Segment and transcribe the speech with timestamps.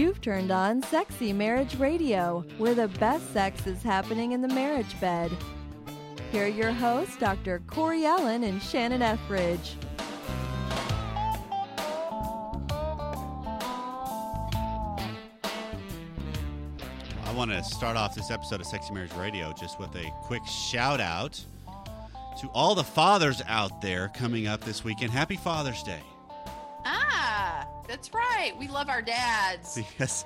[0.00, 4.98] You've turned on Sexy Marriage Radio, where the best sex is happening in the marriage
[4.98, 5.30] bed.
[6.32, 7.60] Here are your hosts, Dr.
[7.66, 9.76] Corey Allen and Shannon Ethridge.
[17.26, 20.46] I want to start off this episode of Sexy Marriage Radio just with a quick
[20.46, 21.44] shout out
[22.40, 25.10] to all the fathers out there coming up this weekend.
[25.10, 26.00] Happy Father's Day.
[28.00, 28.54] That's right.
[28.58, 29.78] We love our dads.
[29.90, 30.24] Because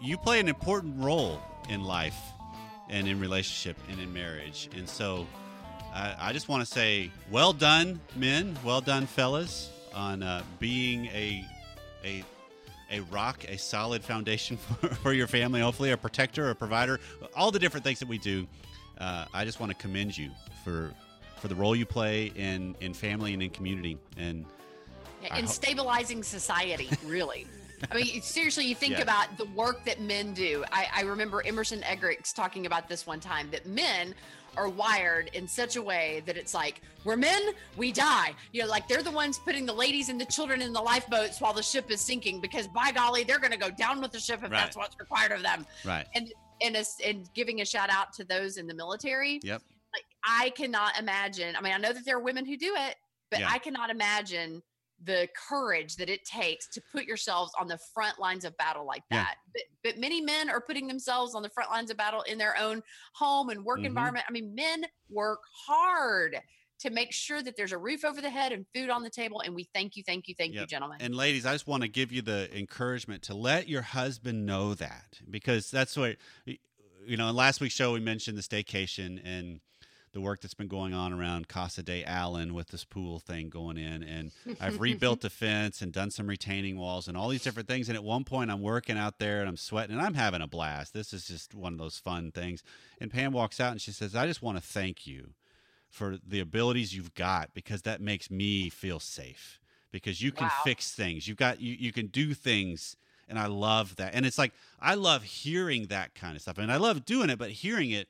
[0.00, 2.16] you play an important role in life
[2.88, 4.68] and in relationship and in marriage.
[4.76, 5.26] And so
[5.92, 8.56] I, I just want to say, well done, men.
[8.64, 11.44] Well done, fellas, on uh, being a,
[12.04, 12.22] a,
[12.92, 17.00] a rock, a solid foundation for, for your family, hopefully, a protector, a provider,
[17.34, 18.46] all the different things that we do.
[18.98, 20.30] Uh, I just want to commend you
[20.64, 20.92] for
[21.40, 23.98] for the role you play in, in family and in community.
[24.16, 24.46] And
[25.36, 27.46] in ho- stabilizing society, really.
[27.90, 29.02] I mean, seriously, you think Yeah.
[29.02, 30.64] about the work that men do.
[30.72, 34.14] I, I remember Emerson Eggerichs talking about this one time that men
[34.56, 37.42] are wired in such a way that it's like, we're men,
[37.76, 38.34] we die.
[38.52, 41.38] You know, like they're the ones putting the ladies and the children in the lifeboats
[41.42, 44.18] while the ship is sinking because by golly, they're going to go down with the
[44.20, 44.52] ship if Right.
[44.52, 45.66] that's what's required of them.
[45.84, 46.06] right.
[46.14, 49.40] And, and, a, and giving a shout out to those in the military.
[49.42, 49.60] Yep.
[49.92, 51.54] like I cannot imagine.
[51.54, 52.96] I mean, I know that there are women who do it,
[53.30, 53.50] but Yeah.
[53.50, 54.62] I cannot imagine
[55.04, 59.02] the courage that it takes to put yourselves on the front lines of battle like
[59.10, 59.24] Yeah.
[59.24, 59.36] that.
[59.52, 62.56] But but many men are putting themselves on the front lines of battle in their
[62.58, 62.82] own
[63.14, 63.86] home and work Mhm.
[63.86, 64.24] environment.
[64.28, 66.40] I mean, men work hard
[66.78, 69.40] to make sure that there's a roof over the head and food on the table.
[69.40, 70.98] And we thank you, thank you, thank you, gentlemen.
[71.00, 74.74] And ladies, I just want to give you the encouragement to let your husband know
[74.74, 77.28] that because that's what you know.
[77.28, 79.60] In last week's show, we mentioned the staycation and
[80.16, 83.76] the work that's been going on around Casa de Allen with this pool thing going
[83.76, 87.68] in, and I've rebuilt the fence and done some retaining walls and all these different
[87.68, 87.90] things.
[87.90, 90.46] And at one point, I'm working out there and I'm sweating and I'm having a
[90.46, 90.94] blast.
[90.94, 92.62] This is just one of those fun things.
[92.98, 95.34] And Pam walks out and she says, "I just want to thank you."
[95.88, 99.60] for the abilities you've got because that makes me feel safe
[99.92, 100.52] because you can Wow.
[100.64, 102.96] fix things you've got you, you can do things
[103.28, 106.72] and i love that and it's like i love hearing that kind of stuff and
[106.72, 108.08] i love doing it but hearing it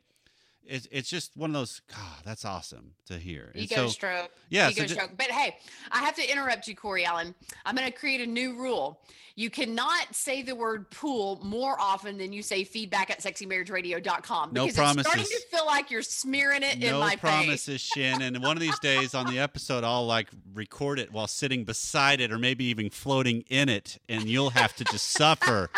[0.68, 4.30] it's, it's just one of those god that's awesome to hear and Ego so stroke.
[4.50, 5.10] yeah Ego so stroke.
[5.16, 5.56] But hey,
[5.90, 7.34] I have to interrupt you, Corey Allen.
[7.64, 9.00] I'm going to create a new rule.
[9.38, 14.66] You cannot say the word pool more often than you say feedback at sexymarriageradio.com No
[14.66, 17.20] because it's starting to feel like you're smearing it in no my face.
[17.20, 21.26] promises shannon and one of these days on the episode i'll like record it while
[21.26, 25.68] sitting beside it or maybe even floating in it and you'll have to just suffer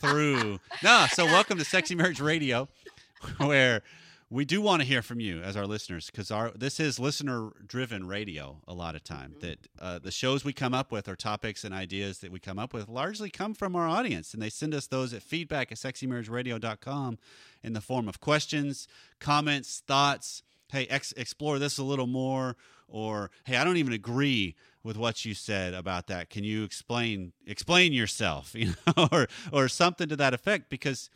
[0.00, 2.66] through no so welcome to sexy marriage radio
[3.38, 3.82] where
[4.30, 7.50] we do want to hear from you as our listeners because our this is listener
[7.66, 11.16] driven radio a lot of time that uh, the shows we come up with or
[11.16, 14.50] topics and ideas that we come up with largely come from our audience and they
[14.50, 17.18] send us those at feedback at sexymarriageradio.com
[17.62, 18.88] in the form of questions
[19.20, 20.42] comments thoughts
[20.72, 22.56] hey ex- explore this a little more
[22.88, 24.54] or hey i don't even agree
[24.84, 26.28] with what you said about that.
[26.30, 28.54] Can you explain explain yourself?
[28.64, 31.10] You know or or something to that effect because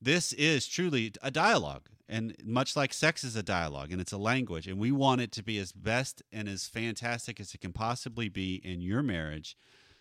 [0.00, 4.18] this is truly a dialogue and much like sex is a dialogue and it's a
[4.18, 7.72] language and we want it to be as best and as fantastic as it can
[7.72, 9.56] possibly be in your marriage.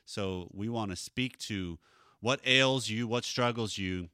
[0.05, 1.79] So we want to speak to
[2.19, 4.09] what ails you what struggles you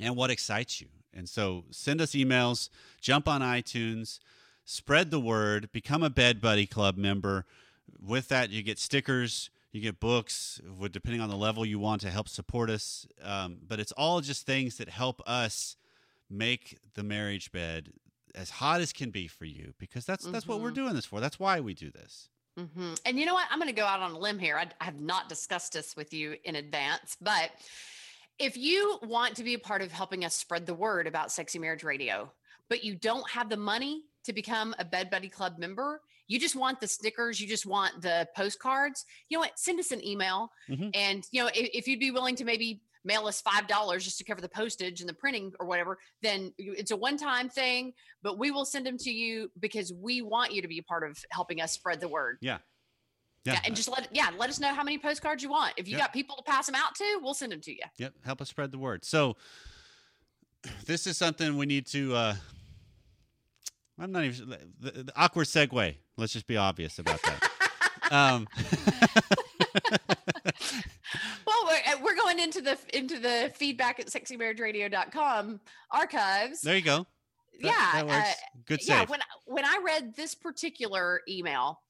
[0.00, 0.88] and what excites you.
[1.12, 2.68] And so send us emails
[3.00, 4.20] jump on itunes
[4.64, 7.46] spread the word become a bed buddy club member.
[8.00, 12.00] With that you get stickers you get books with depending on the level you want
[12.00, 15.76] to help support us um, but it's all just things that help us
[16.30, 17.90] make the marriage bed
[18.34, 20.74] as hot as can be for you because that's that's what we're Mhm.
[20.82, 22.28] doing this for that's why we do this
[22.58, 23.46] hmm And you know what?
[23.50, 24.56] I'm going to go out on a limb here.
[24.56, 27.50] I, I have not discussed this with you in advance, but
[28.38, 31.58] if you want to be a part of helping us spread the word about Sexy
[31.58, 32.32] Marriage Radio,
[32.70, 36.56] but you don't have the money to become a Bed Buddy Club member, you just
[36.56, 39.58] want the stickers, you just want the postcards, you know what?
[39.58, 40.50] Send us an email.
[40.68, 40.90] Mhm.
[40.94, 44.24] And, you know, if, if you'd be willing to maybe mail us $5 just to
[44.24, 47.92] cover the postage and the printing or whatever, then it's a one time thing,
[48.22, 51.08] but we will send them to you because we want you to be a part
[51.08, 52.38] of helping us spread the word.
[52.40, 52.58] yeah
[53.44, 55.74] Yeah, and just let yeah, let us know how many postcards you want.
[55.76, 56.00] If you Yep.
[56.06, 57.78] got people to pass them out to, we'll send them to you.
[57.98, 59.04] Yep, help us spread the word.
[59.04, 59.36] So
[60.84, 62.12] this is something we need to.
[62.16, 62.34] Uh,
[63.98, 65.96] I'm not even the, the awkward segue.
[66.16, 67.50] Let's just be obvious about that.
[68.12, 68.46] um,
[71.46, 75.60] Well, we're, uh, we're going into the into the feedback at sexymarriageradio.com
[75.90, 76.60] archives.
[76.60, 77.06] there you go.
[77.62, 78.28] That- yeah, that works.
[78.28, 78.32] uh,
[78.66, 79.04] Good yeah.
[79.06, 81.80] When when I read this particular email,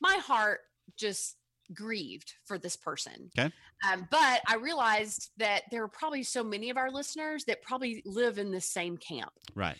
[0.00, 0.60] my heart
[0.96, 1.36] just
[1.74, 3.30] grieved for this person.
[3.38, 3.52] Okay.
[3.90, 8.02] Um, but I realized that there are probably so many of our listeners that probably
[8.04, 9.32] live in the same camp.
[9.54, 9.76] Right.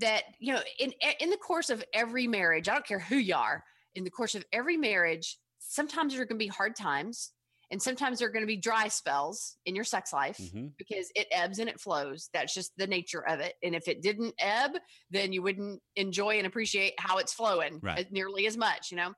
[0.00, 3.34] That you know, in in the course of every marriage, I don't care who you
[3.34, 3.64] are,
[3.94, 7.32] in the course of every marriage, sometimes there are going to be hard times,
[7.70, 11.10] and sometimes there are going to be dry spells in your sex life hmm because
[11.14, 12.28] it ebbs and it flows.
[12.34, 13.54] That's just the nature of it.
[13.62, 14.72] And if it didn't ebb,
[15.10, 18.12] then you wouldn't enjoy and appreciate how it's flowing Right.
[18.12, 19.14] nearly as much, you know.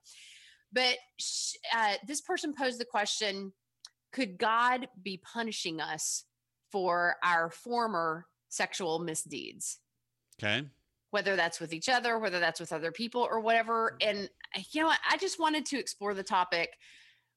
[0.72, 0.96] But
[1.74, 3.52] uh, this person posed the question:
[4.12, 6.24] Could God be punishing us
[6.70, 9.80] for our former sexual misdeeds?
[10.42, 10.66] Okay.
[11.10, 13.96] whether that's with each other, whether that's with other people or whatever.
[14.00, 14.92] And uh, you know.
[15.10, 16.70] I just wanted to explore the topic.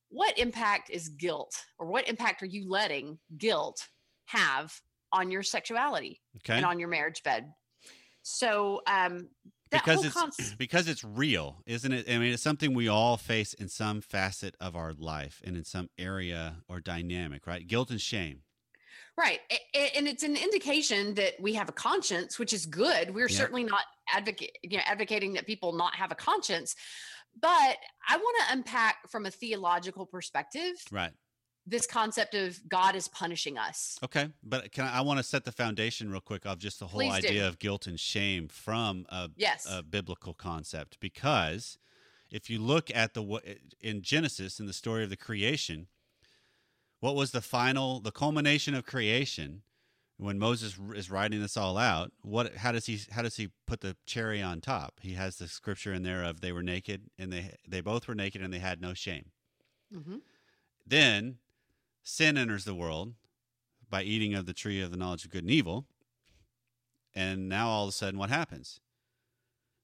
[0.09, 3.87] What impact is guilt or what impact are you letting guilt
[4.25, 4.73] have
[5.13, 6.57] on your sexuality Okay.
[6.57, 7.51] and on your marriage bed?
[8.23, 9.29] So, um,
[9.71, 12.09] that because it's concept- because it's real, isn't it?
[12.09, 15.63] I mean, it's something we all face in some facet of our life and in
[15.63, 17.65] some area or dynamic, right?
[17.65, 18.41] Guilt and shame.
[19.21, 19.39] Right.
[19.95, 23.13] And it's an indication that we have a conscience, which is good.
[23.13, 23.37] We're Yeah.
[23.37, 26.75] certainly not advocate, you know, advocating that people not have a conscience.
[27.39, 27.77] But
[28.07, 31.13] I want to unpack from a theological perspective Right.
[31.67, 33.97] this concept of God is punishing us.
[34.03, 34.29] Okay.
[34.43, 36.99] But can I, I want to set the foundation real quick of just the whole
[36.99, 37.27] Please do.
[37.29, 39.67] idea of guilt and shame from a, Yes.
[39.69, 41.77] a biblical concept because
[42.31, 45.87] if you look at the in Genesis in the story of the creation,
[47.01, 49.63] what was the final the culmination of creation
[50.17, 52.11] when Moses is writing this all out?
[52.21, 54.99] What how does he how does he put the cherry on top?
[55.01, 58.15] He has the scripture in there of they were naked and they they both were
[58.15, 59.31] naked and they had no shame.
[59.91, 60.17] hmm
[60.85, 61.39] Then
[62.03, 63.15] sin enters the world
[63.89, 65.87] by eating of the tree of the knowledge of good and evil.
[67.13, 68.79] And now all of a sudden, what happens?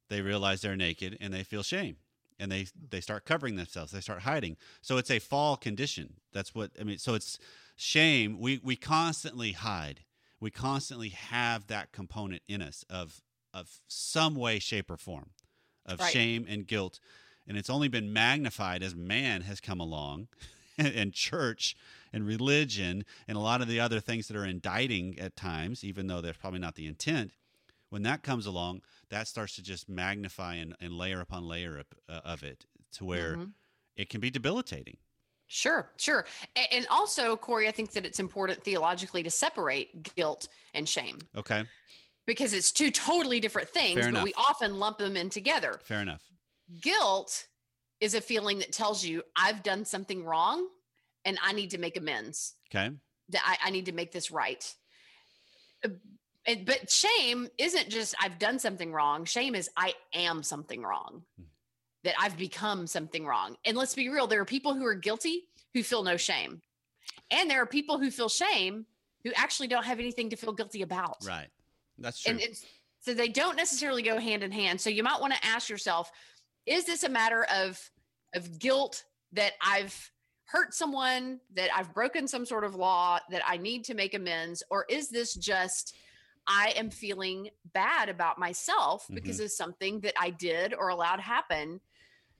[0.07, 1.97] They realize they're naked and they feel shame
[2.39, 3.91] and they, they start covering themselves.
[3.91, 4.57] They start hiding.
[4.81, 6.15] So it's a fall condition.
[6.33, 6.97] That's what I mean.
[6.97, 7.39] So it's
[7.75, 8.39] shame.
[8.39, 10.01] We, we constantly hide.
[10.39, 13.21] We constantly have that component in us of,
[13.53, 15.31] of some way, shape, or form
[15.85, 16.11] of Right.
[16.11, 16.99] shame and guilt.
[17.47, 20.27] And it's only been magnified as man has come along
[20.77, 21.75] and church
[22.13, 26.07] and religion and a lot of the other things that are indicting at times, even
[26.07, 27.31] though that's probably not the intent,
[27.89, 31.85] when that comes along, that starts to just magnify and, and layer upon layer of,
[32.09, 33.53] uh, of it to where Mhm.
[33.95, 34.97] it can be debilitating.
[35.47, 36.25] Sure, sure.
[36.71, 41.63] And also, Corey, I think that it's important theologically to separate guilt and shame Okay,
[42.25, 45.79] because it's two totally different things, but we often lump them in together.
[45.83, 46.21] fair enough.
[46.81, 47.47] Guilt
[48.01, 50.67] is a feeling that tells you I've done something wrong
[51.23, 52.55] and I need to make amends.
[52.69, 52.93] Okay,
[53.29, 54.75] That I, I need to make this right.
[56.47, 59.25] And- but shame isn't just I've done something wrong.
[59.25, 61.23] Shame is I am something wrong.
[61.37, 61.43] Hmm.
[62.03, 63.57] That I've become something wrong.
[63.65, 66.61] And let's be real, there are people who are guilty who feel no shame.
[67.31, 68.85] And there are people who feel shame
[69.23, 71.17] who actually don't have anything to feel guilty about.
[71.25, 71.49] right.
[71.97, 72.31] That's true.
[72.31, 72.65] And it's
[73.01, 74.79] so they don't necessarily go hand in hand.
[74.79, 76.11] So you might want to ask yourself,
[76.65, 77.79] is this a matter of
[78.35, 79.03] of guilt
[79.33, 80.11] that I've
[80.45, 84.63] hurt someone, that I've broken some sort of law, that I need to make amends,
[84.69, 85.95] or is this just
[86.47, 91.81] I am feeling bad about myself because of something that I did or allowed happen?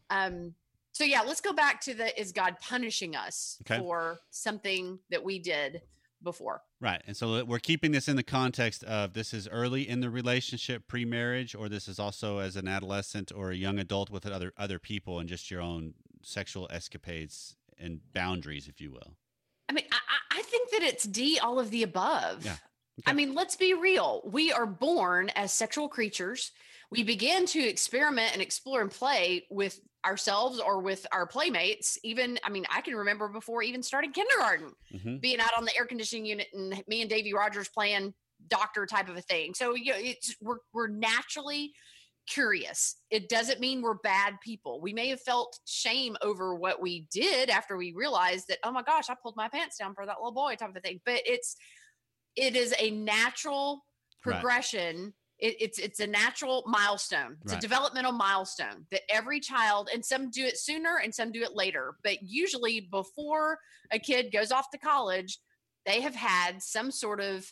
[0.10, 0.56] Um
[0.94, 3.80] so yeah, let's go back to the is God punishing us Okay.
[3.80, 5.82] for something that we did
[6.24, 6.64] before?
[6.80, 7.02] Right.
[7.06, 10.88] And so we're keeping this in the context of this is early in the relationship,
[10.88, 14.54] pre marriage, or this is also as an adolescent or a young adult with other
[14.58, 19.14] other people and just your own sexual escapades and boundaries, if you will.
[19.70, 22.44] I mean, I, I I think that it's D, all of the above.
[22.46, 22.56] Yeah.
[23.06, 24.22] I mean, let's be real.
[24.26, 26.52] We are born as sexual creatures.
[26.90, 31.98] We begin to experiment and explore and play with ourselves or with our playmates.
[32.04, 35.76] Even, I mean, I can remember before even starting kindergarten, hmm being out on the
[35.78, 38.14] air conditioning unit and me and Davy Rogers playing
[38.48, 39.54] doctor type of a thing.
[39.54, 41.74] So, you know, it's we're we're naturally
[42.28, 42.98] curious.
[43.10, 44.82] It doesn't mean we're bad people.
[44.82, 48.84] We may have felt shame over what we did after we realized that, oh my
[48.84, 51.00] gosh, I pulled my pants down for that little boy type of thing.
[51.06, 51.56] But it's
[52.38, 53.84] it is a natural
[54.26, 54.36] Right.
[54.36, 55.14] progression.
[55.40, 57.38] It, it's it's a natural milestone.
[57.42, 57.60] It's Right.
[57.60, 61.56] a developmental milestone that every child and some do it sooner and some do it
[61.56, 61.96] later.
[62.04, 63.60] But usually before
[63.92, 65.40] a kid goes off to college,
[65.86, 67.52] they have had some sort of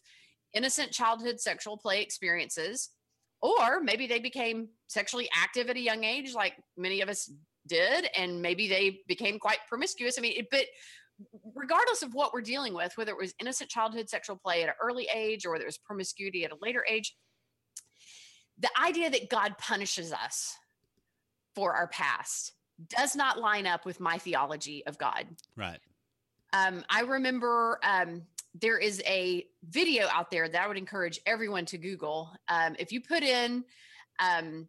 [0.54, 2.90] innocent childhood sexual play experiences
[3.42, 7.30] or maybe they became sexually active at a young age like many of us
[7.68, 10.66] did and maybe they became quite promiscuous i mean it, but
[11.54, 14.76] regardless of what we're dealing with whether it was innocent childhood sexual play at an
[14.82, 17.16] early age or whether it was promiscuity at a later age
[18.60, 20.56] the idea that god punishes us
[21.56, 22.54] for our past
[22.90, 25.26] does not line up with my theology of God.
[25.56, 25.80] Right.
[26.54, 31.66] Um, I remember um, there is a video out there that I would encourage everyone
[31.66, 32.32] to Google.
[32.48, 33.64] Um, if you put in
[34.20, 34.68] um,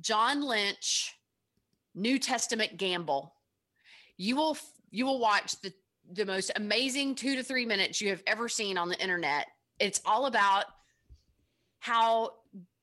[0.00, 1.14] John Lynch
[1.94, 3.34] New Testament gamble,
[4.16, 4.56] you will
[4.90, 5.72] you will watch the
[6.12, 9.46] the most amazing two to three minutes you have ever seen on the internet.
[9.78, 10.66] It's all about
[11.80, 12.32] how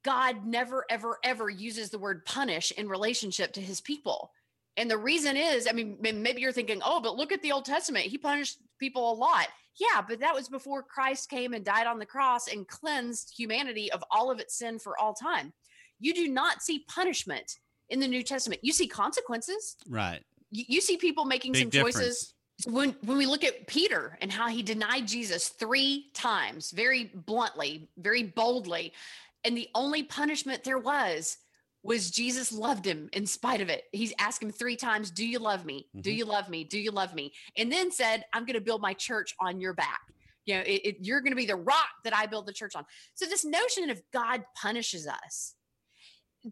[0.03, 4.31] God never, ever, ever uses the word punish in relationship to his people.
[4.77, 7.65] And the reason is, I mean, maybe you're thinking, oh, but look at the Old
[7.65, 8.05] Testament.
[8.05, 9.47] He punished people a lot.
[9.79, 13.91] Yeah, but that was before Christ came and died on the cross and cleansed humanity
[13.91, 15.53] of all of its sin for all time.
[15.99, 17.59] You do not see punishment
[17.89, 18.61] in the New Testament.
[18.63, 19.75] You see consequences.
[19.87, 20.21] Right.
[20.51, 21.95] You, you see people making Big some difference.
[21.95, 22.33] choices
[22.65, 27.89] when when we look at Peter and how he denied Jesus 3 times very bluntly,
[27.97, 28.93] very boldly,
[29.43, 31.37] and the only punishment there was
[31.81, 33.85] was Jesus loved him in spite of it.
[33.93, 35.87] He's asked him 3 times, "Do you love me?
[36.01, 36.17] Do Mhm.
[36.17, 36.63] you love me?
[36.65, 39.73] Do you love me?" And then said, "I'm going to build my church on your
[39.73, 40.01] back."
[40.45, 42.75] You know, it, it, you're going to be the rock that I build the church
[42.75, 42.85] on.
[43.13, 45.55] So this notion of God punishes us,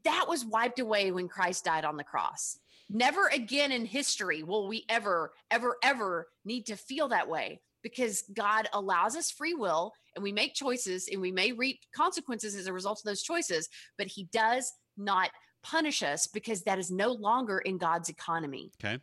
[0.03, 2.59] that was wiped away when Christ died on the cross.
[2.89, 8.23] Never again in history will we ever, ever, ever need to feel that way because
[8.33, 12.67] God allows us free will and we make choices and we may reap consequences as
[12.67, 13.67] a result of those choices,
[13.97, 15.31] but He does not
[15.63, 18.71] punish us because that is no longer in God's economy.
[18.83, 18.99] Okay.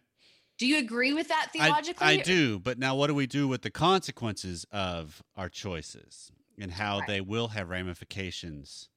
[0.56, 2.06] Do you agree with that theologically?
[2.06, 6.70] I do, but now what do we do with the consequences of our choices and
[6.70, 7.08] how Right.
[7.08, 8.88] they will have ramifications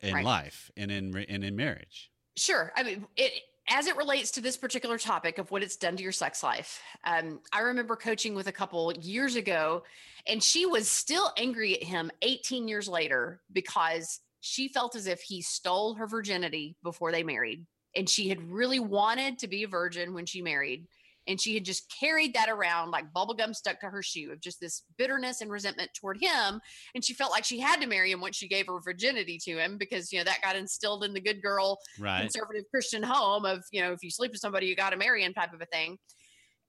[0.00, 0.24] in Right.
[0.24, 2.10] life and in and in marriage?
[2.36, 2.72] Sure.
[2.76, 3.32] I mean, it
[3.68, 6.82] as it relates to this particular topic of what it's done to your sex life.
[7.04, 9.84] Um, I remember coaching with a couple years ago,
[10.26, 15.22] and she was still angry at him 18 years later because she felt as if
[15.22, 17.64] he stole her virginity before they married,
[17.96, 20.86] and she had really wanted to be a virgin when she married.
[21.26, 24.60] And she had just carried that around like bubblegum stuck to her shoe of just
[24.60, 26.60] this bitterness and resentment toward him
[26.94, 29.58] and she felt like she had to marry him once she gave her virginity to
[29.58, 32.22] him because you know that got instilled in the good girl Right.
[32.22, 35.24] conservative Christian home of, you know, if you sleep with somebody, you got to marry
[35.24, 35.98] him type of a thing.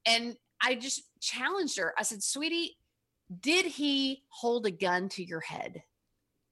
[0.06, 1.94] And I just challenged her.
[1.98, 2.78] I said, sweetie,
[3.42, 5.84] did he hold a gun to your head?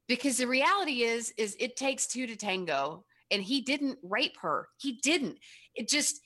[0.08, 4.68] Because the reality is, is it takes two to tango and he didn't rape her.
[4.80, 5.38] He didn't.
[5.76, 6.20] It just,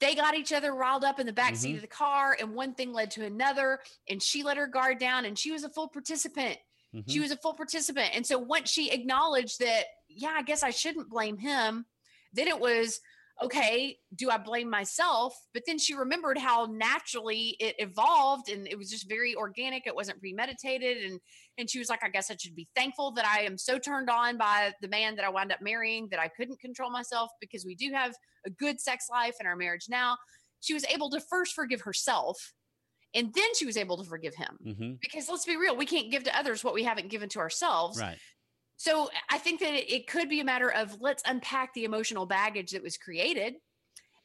[0.00, 1.76] they got each other riled up in the back seat Mhm.
[1.76, 5.24] of the car and one thing led to another and she let her guard down
[5.24, 6.58] and she was a full participant
[6.94, 7.04] Mhm.
[7.10, 8.10] she was a full participant.
[8.14, 11.84] And so once she acknowledged that, yeah, I guess I shouldn't blame him,
[12.32, 13.00] then it was,
[13.42, 15.34] okay, do I blame myself?
[15.52, 19.86] But then she remembered how naturally it evolved and it was just very organic.
[19.86, 21.04] It wasn't premeditated.
[21.04, 21.20] And
[21.58, 24.10] and she was like, I guess I should be thankful that I am so turned
[24.10, 27.64] on by the man that I wound up marrying that I couldn't control myself because
[27.64, 28.14] we do have
[28.44, 30.16] a good sex life in our marriage now.
[30.60, 32.52] She was able to first forgive herself
[33.14, 35.00] and then she was able to forgive him Mhm.
[35.00, 37.98] because let's be real, we can't give to others what we haven't given to ourselves.
[37.98, 38.18] Right.
[38.76, 42.72] So I think that it, could be a matter of let's unpack the emotional baggage
[42.72, 43.54] that was created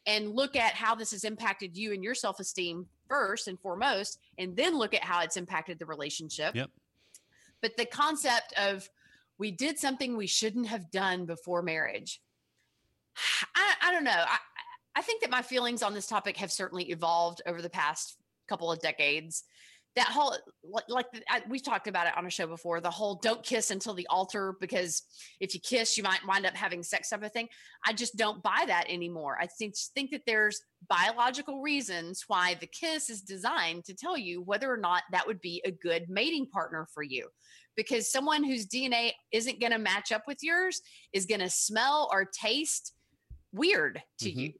[0.06, 4.20] and look at how this has impacted you and your self esteem first and foremost,
[4.38, 6.56] and then look at how it's impacted the relationship.
[6.56, 6.70] Yep.
[7.62, 8.90] But the concept of
[9.38, 12.22] we did something we shouldn't have done before marriage.
[13.56, 14.12] I, I don't know.
[14.12, 14.38] I,
[14.96, 18.18] I think that my feelings on this topic have certainly evolved over the past
[18.48, 19.44] couple of decades.
[19.98, 20.38] That whole,
[20.88, 23.94] like, I, we've talked about it on a show before, the whole don't kiss until
[23.94, 25.02] the altar because
[25.42, 27.50] if you kiss, you might wind up having sex type of thing.
[27.86, 29.38] I just don't buy that anymore.
[29.42, 34.42] I think think that there's biological reasons why the kiss is designed to tell you
[34.42, 37.28] whether or not that would be a good mating partner for you.
[37.76, 40.82] Because someone whose DNA isn't going to match up with yours
[41.12, 42.94] is going to smell or taste
[43.52, 44.36] weird to Mhm.
[44.36, 44.54] you.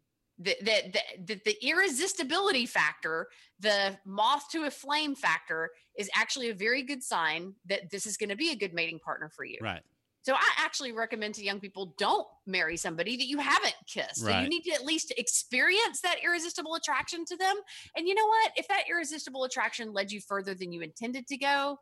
[0.44, 3.28] The, the, the, the, irresistibility factor,
[3.60, 8.18] the moth to a flame factor, is actually a very good sign that this is
[8.18, 9.60] going to be a good mating partner for you.
[9.62, 9.82] Right.
[10.24, 14.18] So I actually recommend to young people don't marry somebody that you haven't kissed.
[14.18, 17.56] So you need to at least experience that irresistible attraction to them.
[17.96, 18.52] And you know what?
[18.56, 21.80] If that irresistible attraction led you further than you intended to go,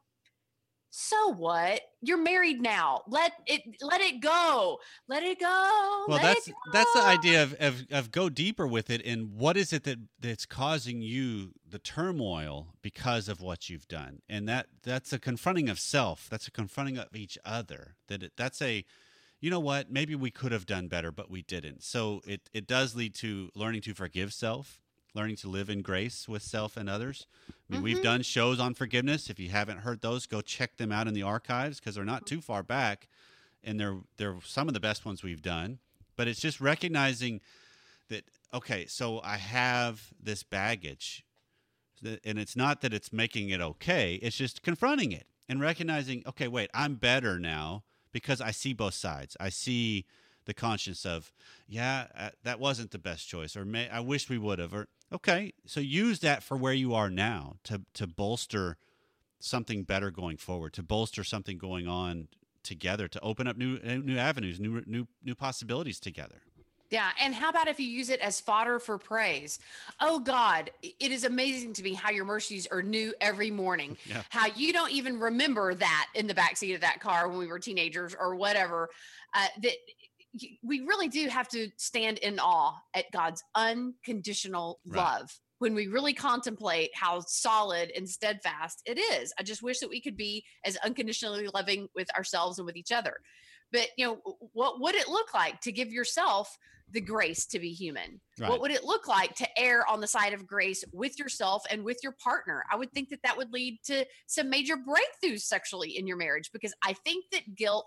[0.92, 1.82] so what?
[2.02, 3.02] You're married now.
[3.08, 4.80] Let it let it go.
[5.08, 6.06] Let it go.
[6.08, 9.34] Well, Let that's it that's the idea of, of of go deeper with it and
[9.34, 14.48] what is it that that's causing you the turmoil because of what you've done and
[14.50, 18.62] that that's a confronting of self that's a confronting of each other that it, that's
[18.62, 18.84] a
[19.40, 22.68] you know what maybe we could have done better but we didn't so it it
[22.68, 24.80] does lead to learning to forgive self
[25.14, 27.28] learning to live in grace with self and others
[27.70, 28.04] I mean, we've Mhm.
[28.04, 31.22] done shows on forgiveness if you haven't heard those go check them out in the
[31.22, 33.08] archives because they're not too far back
[33.64, 35.80] and they're they're some of the best ones we've done.
[36.16, 37.42] But it's just recognizing
[38.08, 38.24] that
[38.54, 41.24] okay, so I have this baggage,
[42.04, 44.16] and it's not that it's making it okay.
[44.16, 48.96] It's just confronting it and recognizing, okay, wait, I'm better now because I see both
[48.96, 49.38] sides.
[49.40, 50.06] I see
[50.46, 51.32] the conscience of,
[51.68, 54.88] yeah, uh, that wasn't the best choice, or may, I wish we would have, or
[55.14, 58.78] okay, so use that for where you are now to to bolster
[59.40, 62.28] something better going forward, to bolster something going on
[62.64, 66.42] together, to open up new new avenues, new new new possibilities together.
[66.90, 67.12] Yeah.
[67.22, 69.60] And how about if you use it as fodder for praise?
[70.00, 73.98] Oh, God, it is amazing to me how your mercies are new every morning.
[74.10, 74.24] Yeah.
[74.30, 77.60] How you don't even remember that in the backseat of that car when we were
[77.60, 78.90] teenagers or whatever.
[79.36, 79.74] Uh, that
[80.64, 84.98] we really do have to stand in awe at God's unconditional Right.
[85.02, 89.34] love when we really contemplate how solid and steadfast it is.
[89.38, 92.92] I just wish that we could be as unconditionally loving with ourselves and with each
[92.92, 93.18] other.
[93.72, 94.22] But you know,
[94.54, 96.58] what would it look like to give yourself
[96.92, 98.20] the grace to be human?
[98.40, 98.50] Right.
[98.50, 101.84] What would it look like to err on the side of grace with yourself and
[101.84, 102.64] with your partner?
[102.72, 106.50] I would think that that would lead to some major breakthroughs sexually in your marriage
[106.52, 107.86] because I think that guilt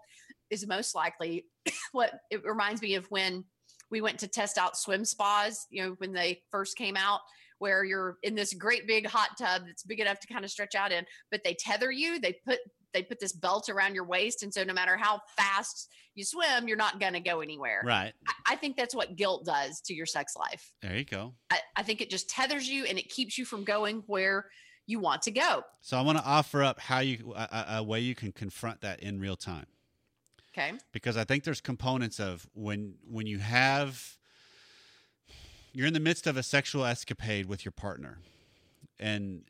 [0.52, 1.46] is most likely
[1.92, 3.44] what it reminds me of when
[3.90, 7.20] we went to test out swim spas, you know, when they first came out
[7.58, 10.74] where you're in this great big hot tub that's big enough to kind of stretch
[10.74, 12.58] out in, but they tether you, they put
[12.92, 16.68] they put this belt around your waist and so no matter how fast you swim,
[16.68, 17.82] you're not going to go anywhere.
[17.86, 18.12] Right.
[18.28, 20.72] I, I think that's what guilt does to your sex life.
[20.82, 21.32] There you go.
[21.50, 24.46] I, I think it just tethers you and it keeps you from going where
[24.86, 25.62] you want to go.
[25.80, 28.80] So I want to offer up how you a, a- a way you can confront
[28.82, 29.66] that in real time.
[30.54, 30.72] Okay.
[30.92, 34.16] because I think there's components of when when you have
[35.72, 38.18] you're in the midst of a sexual escapade with your partner
[39.00, 39.44] and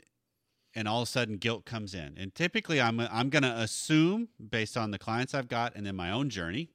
[0.74, 2.16] and all of a sudden guilt comes in.
[2.16, 5.96] And typically I'm I'm going to assume based on the clients I've got and then
[5.96, 6.70] my own journey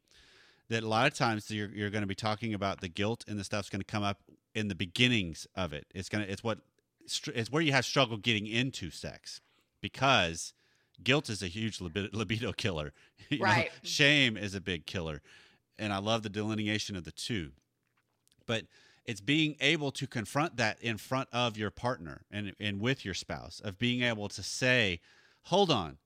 [0.70, 3.40] that a lot of times you're you're going to be talking about the guilt and
[3.40, 4.22] the stuff's going to come up
[4.54, 5.86] in the beginnings of it.
[5.96, 6.60] It's going to it's what
[7.34, 9.40] it's where you have struggle getting into sex.
[9.82, 10.54] Because
[11.04, 12.94] guilt is a huge libido, killer.
[13.30, 13.72] You know, Right.
[13.84, 15.22] shame is a big killer.
[15.78, 17.52] And i love the delineation of the two.
[18.46, 18.66] But
[19.06, 23.14] it's being able to confront that in front of your partner and, and with your
[23.14, 25.00] spouse of being able to say
[25.44, 25.98] hold on.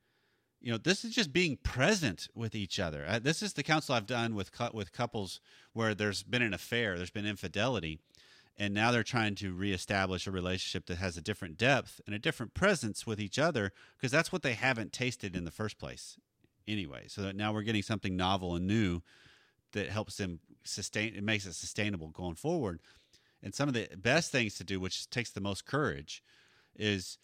[0.60, 3.04] You know this is just being present with each other.
[3.08, 5.40] Uh, this is the counsel i've done with with couples
[5.74, 8.00] where there's been an affair there's been infidelity
[8.62, 12.20] and now they're trying to reestablish a relationship that has a different depth and a
[12.20, 16.16] different presence with each other because that's what they haven't tasted in the first place
[16.68, 17.06] anyway.
[17.08, 19.02] So now we're getting something novel and new
[19.72, 22.82] that helps them sustain it makes it sustainable going forward.
[23.42, 26.22] And some of the best things to do which takes the most courage
[26.76, 27.18] is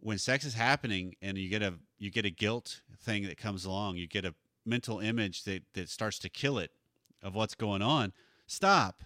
[0.00, 3.64] when sex is happening and you get a you get a guilt thing that comes
[3.64, 4.34] along you get a
[4.66, 6.72] mental image that that starts to kill it
[7.22, 8.12] of what's going on
[8.46, 9.02] stop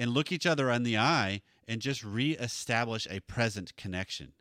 [0.00, 4.32] and look each other in the eye and just reestablish a present connection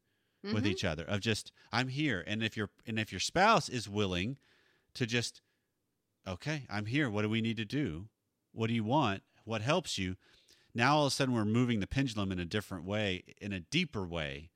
[0.41, 0.67] with Mhm.
[0.67, 4.38] each other of just I'm here and if your and if your spouse is willing
[4.93, 5.41] to just
[6.26, 8.08] okay I'm here what do we need to do?
[8.54, 9.24] What do you want?
[9.43, 10.15] What helps you?
[10.74, 13.60] Now all of a sudden we're moving the pendulum in a different way in a
[13.60, 14.50] deeper way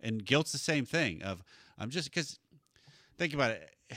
[0.00, 1.42] and guilt's the same thing of
[1.76, 2.38] I'm just because
[3.18, 3.74] think about it.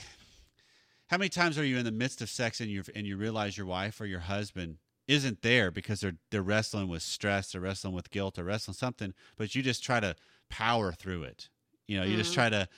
[1.08, 3.56] How many times are you in the midst of sex and you and you realize
[3.56, 7.94] your wife or your husband isn't there because they're they're wrestling with stress, they're wrestling
[7.94, 10.14] with guilt, or wrestling something, but you just try to
[10.48, 11.48] power through it.
[11.88, 12.34] You know, you just Mhm.
[12.34, 12.68] try to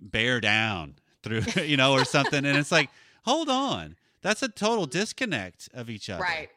[0.00, 2.90] bear down through, you know, or something, and it's like,
[3.24, 6.22] hold on, that's a total disconnect of each other.
[6.22, 6.50] Right.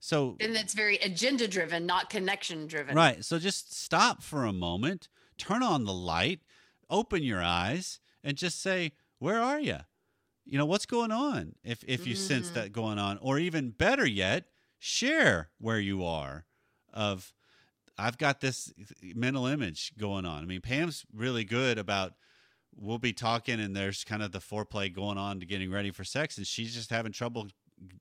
[0.00, 2.94] So And it's very agenda driven, not connection driven.
[2.94, 3.24] Right.
[3.24, 6.40] So just stop for a moment, turn on the light,
[6.88, 9.78] open your eyes, and just say, "Where are you?
[10.46, 12.54] You know what's going on?" If if you sense Mhm.
[12.54, 14.44] that going on, or even better yet,
[14.78, 16.44] share where you are.
[16.92, 17.32] Of
[17.96, 18.72] I've got this
[19.14, 20.42] mental image going on.
[20.42, 22.14] I mean, Pam's really good about.
[22.80, 26.04] We'll be talking, and there's kind of the foreplay going on to getting ready for
[26.04, 27.48] sex, and she's just having trouble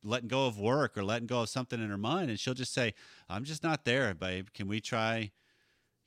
[0.04, 2.74] letting go of work or letting go of something in her mind, and she'll just
[2.74, 2.94] say,
[3.30, 4.48] I'm just not there, babe.
[4.54, 5.32] Can we try?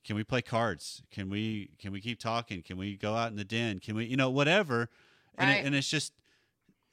[0.04, 1.02] Can we play cards?
[1.10, 2.62] Can we can we keep talking?
[2.62, 3.80] Can we go out in the den?
[3.80, 4.88] Can we you know whatever?
[5.36, 6.12] And it, and it's just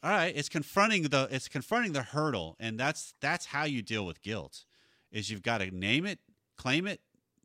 [0.04, 0.34] all right.
[0.36, 4.66] It's confronting the it's confronting the hurdle, and that's that's how you deal with guilt.
[5.12, 6.20] Is you've got to name it,
[6.58, 7.02] claim it,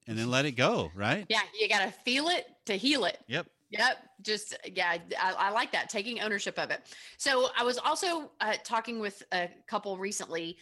[0.06, 0.90] and then let it go.
[0.94, 1.26] Right?
[1.28, 1.40] Yeah.
[1.58, 3.18] You got to feel it to heal it.
[3.26, 3.46] Yep.
[3.70, 3.96] Yep.
[4.20, 6.82] Just, yeah, I, I like that, taking ownership of it.
[7.16, 10.58] So I was also uh, talking with a couple recently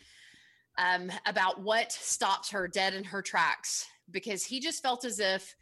[0.79, 5.57] um, about what stops her dead in her tracks because he just felt as if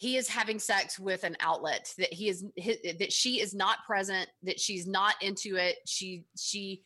[0.00, 3.84] he is having sex with an outlet that he is hi- that she is not
[3.86, 6.82] present that she's not into it she she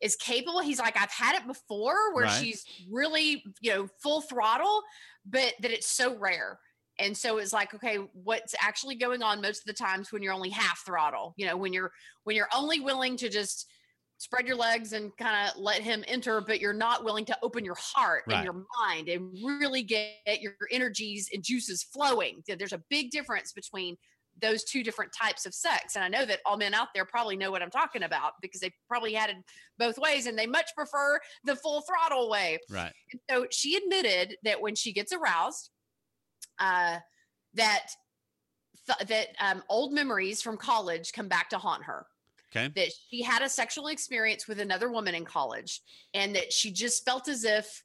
[0.00, 0.60] is capable.
[0.60, 2.42] He's like, I've had it before where Right.
[2.44, 4.82] she's really, you know, full throttle,
[5.24, 6.58] but that it's so rare.
[6.98, 10.34] And so it's like, okay, what's actually going on most of the times when you're
[10.34, 11.32] only half throttle?
[11.36, 11.90] You know, when you're
[12.24, 13.66] when you're only willing to just
[14.24, 17.62] spread your legs and kind of let him enter, but you're not willing to open
[17.62, 18.36] your heart Right.
[18.36, 22.42] and your mind and really get your energies and juices flowing.
[22.48, 23.96] There's a big difference between
[24.40, 25.94] those two different types of sex.
[25.94, 28.60] And I know that all men out there probably know what I'm talking about because
[28.60, 29.36] they've probably had it
[29.78, 32.58] both ways and they much prefer the full throttle way.
[32.70, 32.92] Right.
[33.12, 35.70] And so she admitted that when she gets aroused,
[36.58, 36.96] uh,
[37.52, 37.86] that
[38.86, 42.06] th- that um, old memories from college come back to haunt her.
[42.54, 42.68] Okay.
[42.74, 45.80] That she had a sexual experience with another woman in college,
[46.12, 47.82] and that she just felt as if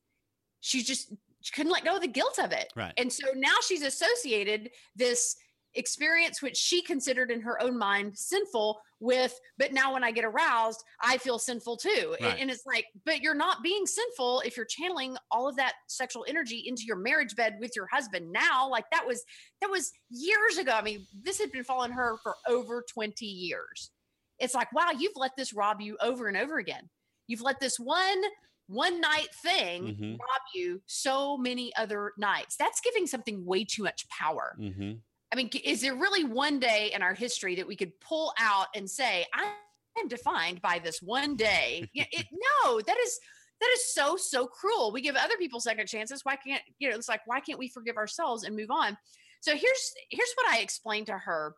[0.60, 2.72] she just she couldn't let go of the guilt of it.
[2.76, 2.94] Right.
[2.98, 5.38] And so now she's associated this
[5.76, 10.26] experience, which she considered in her own mind sinful, with, but now when I get
[10.26, 12.16] aroused, I feel sinful too.
[12.20, 12.40] And- Right.
[12.40, 16.26] And, it's like, but you're not being sinful if you're channeling all of that sexual
[16.28, 18.68] energy into your marriage bed with your husband now.
[18.70, 19.24] Like that was,
[19.62, 20.74] that was years ago.
[20.74, 23.92] I mean, this had been following her for over 20 years.
[24.40, 26.90] It's like, wow, you've let this rob you over and over again.
[27.28, 28.22] You've let this one
[28.68, 30.12] one night thing Mhm.
[30.20, 32.56] rob you so many other nights.
[32.56, 34.56] That's giving something way too much power.
[34.60, 34.92] Mm-hmm.
[35.32, 38.68] I mean, is there really one day in our history that we could pull out
[38.76, 39.54] and say, I
[39.98, 41.90] am defined by this one day?
[41.96, 43.20] Yeah, it, no, that is
[43.60, 44.92] that is so so cruel.
[44.92, 46.24] We give other people second chances.
[46.24, 46.96] Why can't you know?
[46.96, 48.96] It's like why can't we forgive ourselves and move on?
[49.42, 51.56] So here's here's what I explained to her.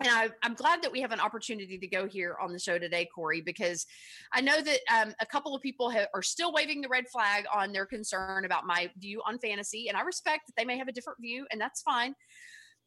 [0.00, 2.78] And I, I'm glad that we have an opportunity to go here on the show
[2.78, 3.84] today, Corey, because
[4.32, 7.44] I know that um, a couple of people have, are still waving the red flag
[7.54, 9.88] on their concern about my view on fantasy.
[9.88, 12.14] And I respect that they may have a different view, and that's fine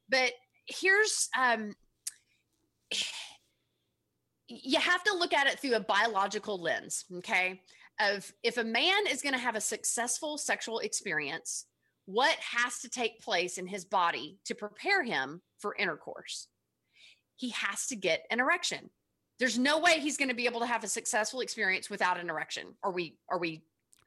[0.09, 0.31] but
[0.67, 1.73] here's um
[4.47, 7.61] you have to look at it through a biological lens okay
[7.99, 11.65] of if a man is going to have a successful sexual experience
[12.05, 16.47] what has to take place in his body to prepare him for intercourse
[17.43, 18.89] he has to get an erection
[19.39, 22.29] there's no way he's going to be able to have a successful experience without an
[22.29, 23.61] erection are we are we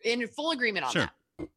[0.05, 1.03] in full agreement on Sure.
[1.03, 1.13] that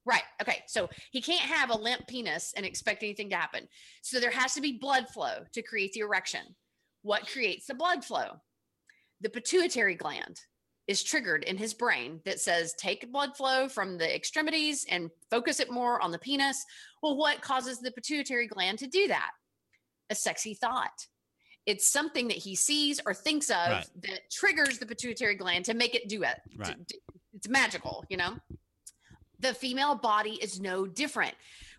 [0.05, 0.23] Right.
[0.41, 0.63] Okay.
[0.67, 3.67] So he can't have a limp penis and expect anything to happen.
[4.01, 6.41] So there has to be blood flow to create the erection.
[7.01, 8.41] What creates the blood flow?
[9.21, 10.41] The pituitary gland
[10.87, 15.59] is triggered in his brain that says take blood flow from the extremities and focus
[15.59, 16.65] it more on the penis.
[17.01, 19.31] Well, what causes the pituitary gland to do that?
[20.09, 21.07] A sexy thought.
[21.69, 23.87] It's something that he sees or thinks of Right.
[24.01, 26.41] that triggers the pituitary gland to make it do it.
[26.57, 26.75] Right.
[27.35, 28.37] It's magical, you know?
[29.41, 31.33] the female body is no different.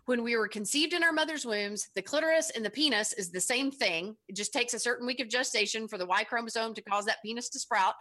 [0.05, 3.39] When we were conceived in our mother's wombs, the clitoris and the penis is the
[3.39, 4.15] same thing.
[4.27, 7.21] It just takes a certain week of gestation for the Y chromosome to cause that
[7.23, 7.93] penis to sprout.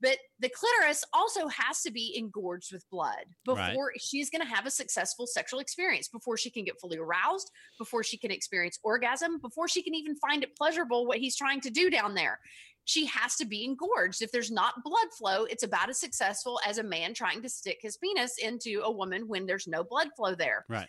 [0.00, 3.70] But the clitoris also has to be engorged with blood Right.
[3.70, 7.50] before she's going to have a successful sexual experience, before she can get fully aroused,
[7.78, 11.60] before she can experience orgasm, before she can even find it pleasurable what he's trying
[11.60, 12.38] to do down there
[12.84, 14.22] she has to be engorged.
[14.22, 17.78] If there's not blood flow, it's about as successful as a man trying to stick
[17.80, 20.64] his penis into a woman when there's no blood flow there.
[20.68, 20.88] Right.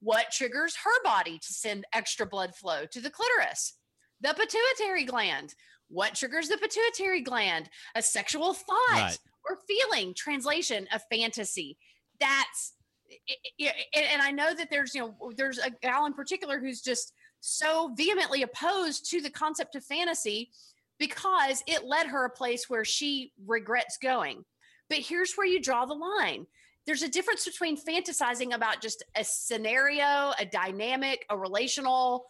[0.00, 3.74] What triggers her body to send extra blood flow to the clitoris?
[4.20, 5.54] The pituitary gland.
[5.88, 7.68] What triggers the pituitary gland?
[7.94, 9.18] A sexual thought Right.
[9.48, 11.78] or feeling, translation, a fantasy.
[12.20, 12.74] That's
[13.10, 16.58] i- i- and and I know that there's you know there's a gal in particular
[16.58, 20.50] who's just so vehemently opposed to the concept of fantasy
[20.98, 24.44] because it led her a place where she regrets going.
[24.88, 26.46] But here's where you draw the line.
[26.86, 32.26] There's a difference between fantasizing about just a scenario, a dynamic, a relational,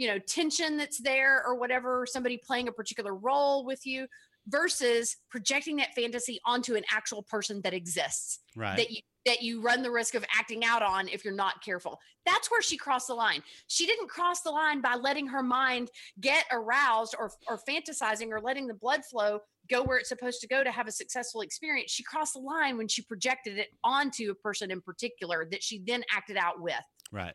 [0.00, 4.06] you know, tension that's there or whatever, somebody playing a particular role with you
[4.48, 8.78] versus projecting that fantasy onto an actual person that exists Right.
[8.78, 11.98] that you that you run the risk of acting out on if you're not careful.
[12.24, 13.42] That's where she crossed the line.
[13.66, 18.40] She didn't cross the line by letting her mind get aroused or or fantasizing or
[18.40, 21.90] letting the blood flow go where it's supposed to go to have a successful experience.
[21.92, 25.82] She crossed the line when she projected it onto a person in particular that she
[25.86, 26.80] then acted out with.
[27.12, 27.34] right.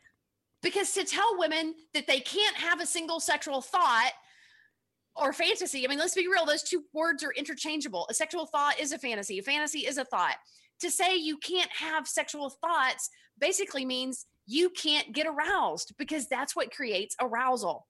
[0.65, 4.11] Because to tell women that they can't have a single sexual thought
[5.15, 8.07] or fantasy, I mean, let's be real, those two words are interchangeable.
[8.09, 10.37] A sexual thought is a fantasy, a fantasy is a thought.
[10.79, 16.55] To say you can't have sexual thoughts basically means you can't get aroused because that's
[16.55, 17.85] what creates arousal.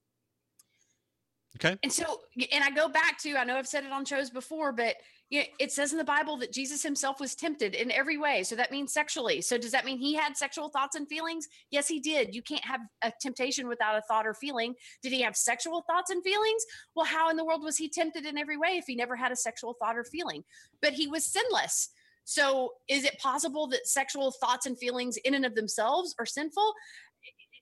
[1.56, 1.78] Okay.
[1.82, 2.20] And so,
[2.52, 4.96] and I go back to, I know I've said it on shows before, but
[5.28, 8.44] you know, it says in the Bible that Jesus himself was tempted in every way.
[8.44, 9.40] So that means sexually.
[9.40, 11.48] So does that mean he had sexual thoughts and feelings?
[11.70, 12.34] Yes, he did.
[12.34, 14.74] You can't have a temptation without a thought or feeling.
[15.02, 16.64] Did he have sexual thoughts and feelings?
[16.94, 19.32] Well, how in the world was he tempted in every way if he never had
[19.32, 20.44] a sexual thought or feeling?
[20.80, 21.90] But he was sinless.
[22.26, 26.74] So is it possible that sexual thoughts and feelings in and of themselves are sinful?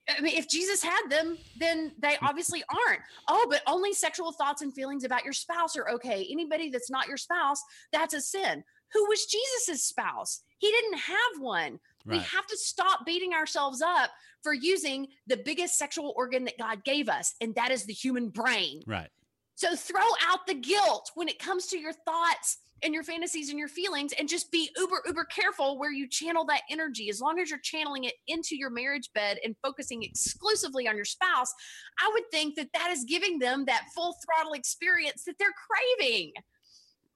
[0.07, 3.01] I mean, if Jesus had them, then they obviously aren't.
[3.27, 6.27] Oh, but only sexual thoughts and feelings about your spouse are okay.
[6.29, 8.63] Anybody that's not your spouse, that's a sin.
[8.93, 10.41] Who was Jesus's spouse?
[10.59, 11.79] He didn't have one.
[12.05, 12.17] Right.
[12.17, 14.11] We have to stop beating ourselves up
[14.43, 18.29] for using the biggest sexual organ that God gave us, and that is the human
[18.29, 18.83] brain.
[18.85, 19.09] Right.
[19.55, 23.57] So throw out the guilt when it comes to your thoughts and your fantasies and
[23.57, 27.09] your feelings and just be uber uber careful where you channel that energy.
[27.09, 31.05] As long as you're channeling it into your marriage bed and focusing exclusively on your
[31.05, 31.53] spouse
[31.99, 35.53] i would think that that is giving them that full throttle experience that they're
[35.99, 36.33] craving.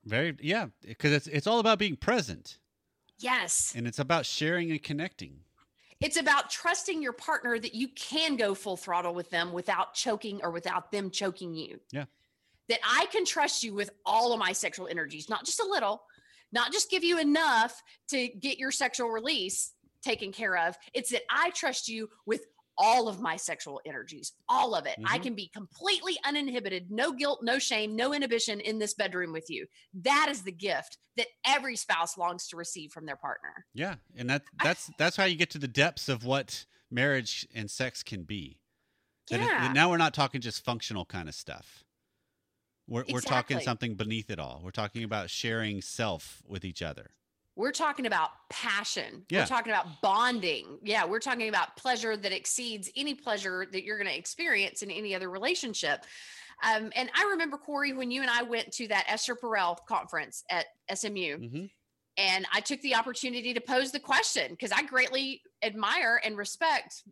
[0.05, 2.57] Very yeah because it's it's all about being present.
[3.19, 3.73] Yes.
[3.75, 5.39] And it's about sharing and connecting.
[5.99, 10.39] It's about trusting your partner that you can go full throttle with them without choking
[10.41, 11.81] or without them choking you.
[11.91, 12.05] Yeah
[12.69, 16.01] that I can trust you with all of my sexual energies, not just a little,
[16.51, 20.77] not just give you enough to get your sexual release taken care of.
[20.93, 22.45] It's that I trust you with
[22.77, 24.93] all of my sexual energies, all of it.
[24.93, 25.13] Mm-hmm.
[25.13, 29.49] I can be completely uninhibited, no guilt, no shame, no inhibition in this bedroom with
[29.49, 29.67] you.
[30.01, 33.65] That is the gift that every spouse longs to receive from their partner.
[33.73, 37.69] Yeah, and that that's that's how you get to the depths of what marriage and
[37.69, 38.59] sex can be.
[39.29, 39.69] That yeah.
[39.69, 41.83] It, now we're not talking just functional kind of stuff.
[42.89, 43.13] We're, exactly.
[43.13, 44.61] we're talking something beneath it all.
[44.63, 47.11] We're talking about sharing self with each other.
[47.55, 49.25] We're talking about passion.
[49.29, 49.41] Yeah.
[49.41, 50.79] We're talking about bonding.
[50.81, 54.89] Yeah, we're talking about pleasure that exceeds any pleasure that you're going to experience in
[54.89, 56.05] any other relationship.
[56.63, 60.43] Um, and I remember Corey when you and I went to that Esther Perel conference
[60.49, 61.37] at SMU.
[61.37, 61.65] Mm-hmm.
[62.17, 67.03] And I took the opportunity to pose the question because I greatly admire and respect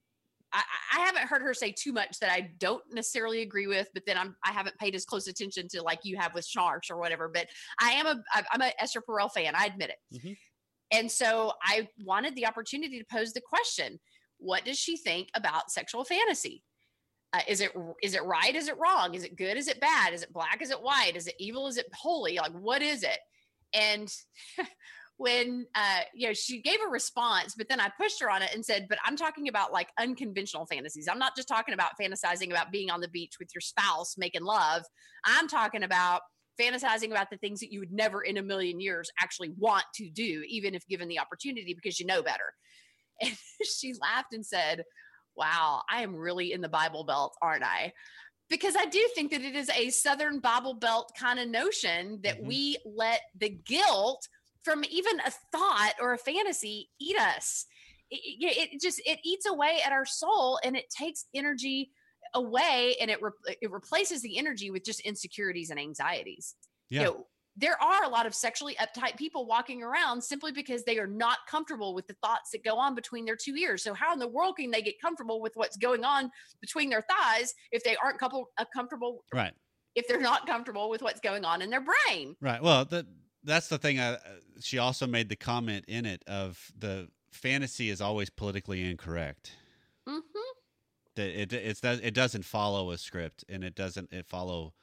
[0.53, 4.03] I, I, haven't heard her say too much that I don't necessarily agree with, but
[4.05, 6.97] then I'm I haven't paid as close attention to like you have with Schnarch or
[6.97, 7.27] whatever.
[7.27, 7.47] But
[7.81, 9.55] I am a I'm a Esther Perel fan.
[9.55, 10.17] I admit it.
[10.17, 10.33] Mm-hmm.
[10.91, 13.99] And so I wanted the opportunity to pose the question:
[14.38, 16.63] What does she think about sexual fantasy?
[17.33, 18.55] Uh, is it is it right?
[18.55, 19.13] Is it wrong?
[19.13, 19.57] Is it good?
[19.57, 20.13] Is it bad?
[20.13, 20.62] Is it black?
[20.62, 21.13] Is it white?
[21.15, 21.67] Is it evil?
[21.67, 22.38] Is it holy?
[22.38, 23.19] Like what is it?
[23.73, 24.12] And
[25.17, 28.51] when uh you know she gave a response but then i pushed her on it
[28.53, 31.08] and said but i'm talking about like unconventional fantasies.
[31.10, 34.43] I'm not just talking about fantasizing about being on the beach with your spouse making
[34.43, 34.84] love.
[35.25, 36.21] I'm talking about
[36.60, 40.10] fantasizing about the things that you would never in a million years actually want to
[40.10, 42.53] do even if given the opportunity because you know better.
[43.21, 44.84] And she laughed and said
[45.36, 47.91] wow i am really in the bible belt aren't i?
[48.49, 52.38] Because I do think that it is a Southern Bible Belt kind of notion that
[52.38, 52.47] mm-hmm.
[52.47, 54.25] we let the guilt
[54.67, 57.65] from even a thought or a fantasy eat us
[58.10, 61.91] it, it, just it eats away at our soul and it takes energy
[62.34, 66.56] away and it re- it replaces the energy with just insecurities and anxieties
[66.89, 66.99] yeah.
[66.99, 67.25] You know,
[67.60, 71.39] there are a lot of sexually uptight people walking around simply because they are not
[71.49, 73.84] comfortable with the thoughts that go on between their two ears.
[73.84, 76.30] So how in the world can they get comfortable with what's going on
[76.62, 79.23] between their thighs if they aren't couple, uh, comfortable?
[79.34, 79.53] Right.
[79.95, 82.36] If they're not comfortable with what's going on in their brain.
[82.39, 82.62] Right.
[82.62, 83.08] Well, the
[83.47, 83.99] that's the thing.
[83.99, 84.19] I, uh,
[84.60, 89.53] she also made the comment in it of the fantasy is always politically incorrect.
[90.07, 90.21] Mm-hmm.
[91.15, 94.73] That it it's it doesn't follow a script and it doesn't it follow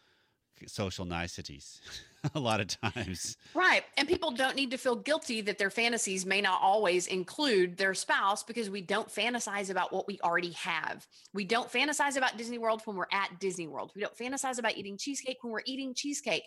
[0.67, 1.81] social niceties
[2.35, 3.37] a lot of times.
[3.55, 3.85] Right.
[3.97, 7.95] And people don't need to feel guilty that their fantasies may not always include their
[7.95, 11.07] spouse because we don't fantasize about what we already have.
[11.33, 13.93] We don't fantasize about Disney World when we're at Disney World.
[13.95, 16.45] We don't fantasize about eating cheesecake when we're eating cheesecake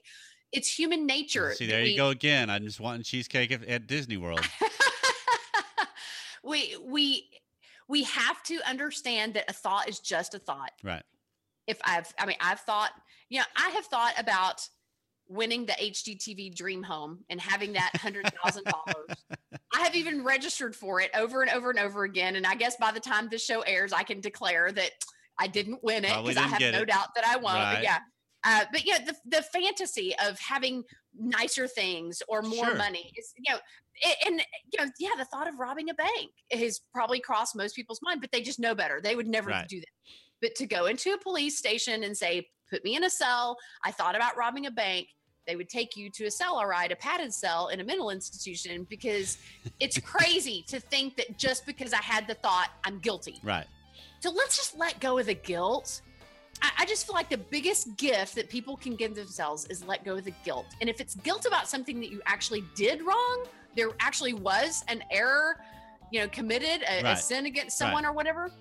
[0.52, 1.54] it's human nature.
[1.54, 2.50] See, there we, you go again.
[2.50, 4.42] I'm just wanting cheesecake at Disney World.
[6.44, 7.30] we we
[7.88, 10.72] we have to understand that a thought is just a thought.
[10.84, 11.04] Right.
[11.68, 12.92] If I've, I mean, I've thought,
[13.30, 14.68] you know, I have thought about
[15.30, 19.26] winning the HGTV Dream Home and having that hundred thousand dollars.
[19.76, 22.36] I have even registered for it over and over and over again.
[22.38, 24.92] And I guess by the time this show airs, I can declare that
[25.38, 26.88] I didn't win it because I have no it.
[26.88, 27.56] doubt that I won't.
[27.56, 27.74] Right.
[27.76, 28.00] But yeah,
[28.48, 30.84] uh, but yeah, the, the fantasy of having
[31.20, 32.76] nicer things or more sure.
[32.76, 33.60] money is, you know,
[34.26, 38.00] and you know, yeah, the thought of robbing a bank has probably crossed most people's
[38.02, 39.02] mind, but they just know better.
[39.04, 39.68] They would never right.
[39.68, 39.88] do that.
[40.42, 43.92] But to go into a police station and say, "Put me in a cell," I
[43.92, 45.08] thought about robbing a bank.
[45.46, 48.12] They would take you to a cell, all right, a padded cell in a mental
[48.12, 49.40] institution because
[49.82, 53.40] it's crazy to think that just because I had the thought, I'm guilty.
[53.44, 53.66] Right.
[54.20, 56.02] So let's just let go of the guilt
[56.62, 60.04] I, I just feel like the biggest gift that people can give themselves is let
[60.04, 60.65] go of the guilt.
[60.82, 65.04] And if it's guilt about something that you actually did wrong, there actually was an
[65.12, 65.58] error,
[66.12, 68.52] you know, committed, a, a sin against someone or whatever,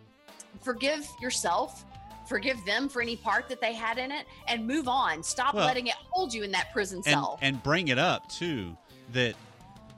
[0.62, 1.84] forgive yourself.
[2.28, 5.22] Forgive them for any part that they had in it and move on.
[5.22, 7.38] Stop Well- letting it hold you in that prison and cell.
[7.40, 8.76] and bring it up too
[9.12, 9.36] that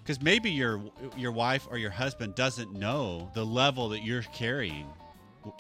[0.03, 0.83] because maybe your
[1.17, 4.87] your wife or your husband doesn't know the level that you're carrying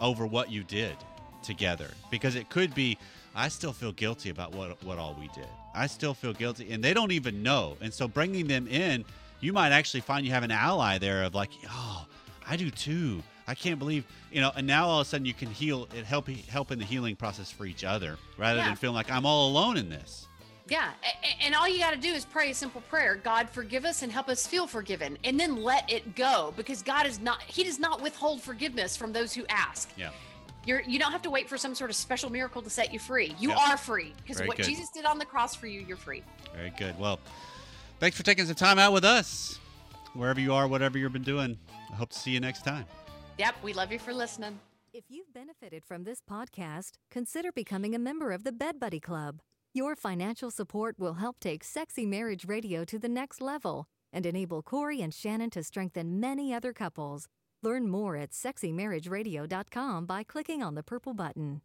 [0.00, 0.96] over what you did
[1.42, 2.98] together because it could be
[3.34, 5.46] I still feel guilty about what what all we did.
[5.74, 7.76] I still feel guilty and they don't even know.
[7.80, 9.04] And so bringing them in,
[9.40, 12.06] you might actually find you have an ally there of like, "Oh,
[12.48, 13.22] I do too.
[13.46, 16.04] I can't believe, you know, and now all of a sudden you can heal it
[16.04, 18.66] help help in the healing process for each other rather Yeah.
[18.66, 20.26] than feeling like I'm all alone in this.
[20.68, 20.90] Yeah.
[21.40, 24.12] And all you got to do is pray a simple prayer God, forgive us and
[24.12, 25.16] help us feel forgiven.
[25.24, 29.12] And then let it go because God is not, He does not withhold forgiveness from
[29.12, 29.88] those who ask.
[29.96, 30.10] Yeah.
[30.68, 32.98] You're, you don't have to wait for some sort of special miracle to set you
[32.98, 33.34] free.
[33.40, 33.70] You Yeah.
[33.70, 34.66] are free because what good.
[34.66, 36.22] Jesus did on the cross for you, you're free.
[36.54, 36.98] Very good.
[36.98, 37.20] Well,
[38.00, 39.58] thanks for taking some time out with us.
[40.12, 41.56] Wherever you are, whatever you've been doing,
[41.90, 42.84] I hope to see you next time.
[43.38, 43.54] Yep.
[43.62, 44.60] We love you for listening.
[44.92, 49.40] If you've benefited from this podcast, consider becoming a member of the Bed Buddy Club.
[49.72, 54.62] Your financial support will help take Sexy Marriage Radio to the next level and enable
[54.62, 57.26] Corey and Shannon to strengthen many other couples.
[57.62, 61.62] Learn more at sexymarriageradio.com by clicking on the purple button.